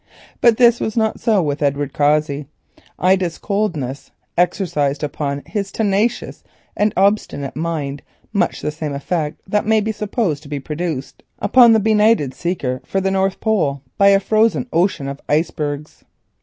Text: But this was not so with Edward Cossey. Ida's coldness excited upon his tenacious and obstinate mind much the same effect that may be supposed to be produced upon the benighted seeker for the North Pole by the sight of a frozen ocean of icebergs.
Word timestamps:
But 0.41 0.57
this 0.57 0.79
was 0.79 0.97
not 0.97 1.19
so 1.19 1.43
with 1.43 1.61
Edward 1.61 1.93
Cossey. 1.93 2.47
Ida's 2.97 3.37
coldness 3.37 4.09
excited 4.35 5.03
upon 5.03 5.43
his 5.45 5.71
tenacious 5.71 6.43
and 6.75 6.91
obstinate 6.97 7.55
mind 7.55 8.01
much 8.33 8.61
the 8.61 8.71
same 8.71 8.95
effect 8.95 9.39
that 9.45 9.67
may 9.67 9.79
be 9.79 9.91
supposed 9.91 10.41
to 10.41 10.49
be 10.49 10.59
produced 10.59 11.21
upon 11.37 11.73
the 11.73 11.79
benighted 11.79 12.33
seeker 12.33 12.81
for 12.83 12.99
the 12.99 13.11
North 13.11 13.39
Pole 13.39 13.83
by 13.99 14.07
the 14.07 14.13
sight 14.13 14.15
of 14.15 14.21
a 14.23 14.25
frozen 14.25 14.67
ocean 14.73 15.07
of 15.07 15.21
icebergs. 15.29 16.03